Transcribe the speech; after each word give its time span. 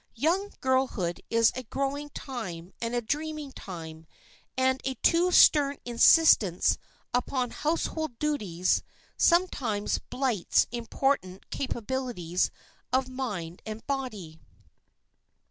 Young 0.15 0.51
girlhood 0.61 1.21
is 1.29 1.51
a 1.53 1.61
growing 1.61 2.09
time 2.09 2.73
and 2.81 2.95
a 2.95 3.03
dreaming 3.03 3.51
time; 3.51 4.07
and 4.57 4.81
a 4.83 4.95
too 4.95 5.31
stern 5.31 5.77
insistence 5.85 6.79
upon 7.13 7.51
household 7.51 8.17
duties 8.17 8.81
sometimes 9.15 9.99
blights 9.99 10.65
important 10.71 11.51
capabilities 11.51 12.49
of 12.91 13.09
mind 13.09 13.61
and 13.63 13.85
body. 13.85 14.39